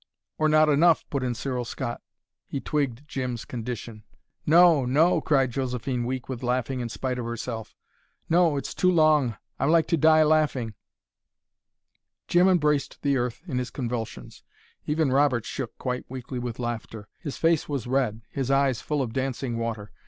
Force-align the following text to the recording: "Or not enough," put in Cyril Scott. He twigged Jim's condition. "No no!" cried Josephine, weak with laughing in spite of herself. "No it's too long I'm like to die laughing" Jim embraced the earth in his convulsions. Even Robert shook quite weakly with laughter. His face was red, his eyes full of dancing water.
"Or 0.39 0.49
not 0.49 0.67
enough," 0.67 1.07
put 1.11 1.21
in 1.21 1.35
Cyril 1.35 1.63
Scott. 1.63 2.01
He 2.47 2.59
twigged 2.59 3.07
Jim's 3.07 3.45
condition. 3.45 4.03
"No 4.47 4.83
no!" 4.83 5.21
cried 5.21 5.51
Josephine, 5.51 6.05
weak 6.05 6.27
with 6.27 6.41
laughing 6.41 6.79
in 6.79 6.89
spite 6.89 7.19
of 7.19 7.25
herself. 7.25 7.75
"No 8.27 8.57
it's 8.57 8.73
too 8.73 8.89
long 8.91 9.37
I'm 9.59 9.69
like 9.69 9.85
to 9.89 9.97
die 9.97 10.23
laughing" 10.23 10.73
Jim 12.27 12.47
embraced 12.47 13.03
the 13.03 13.15
earth 13.17 13.43
in 13.47 13.59
his 13.59 13.69
convulsions. 13.69 14.41
Even 14.87 15.11
Robert 15.11 15.45
shook 15.45 15.77
quite 15.77 16.05
weakly 16.09 16.39
with 16.39 16.57
laughter. 16.57 17.07
His 17.19 17.37
face 17.37 17.69
was 17.69 17.85
red, 17.85 18.23
his 18.31 18.49
eyes 18.49 18.81
full 18.81 19.03
of 19.03 19.13
dancing 19.13 19.55
water. 19.59 19.91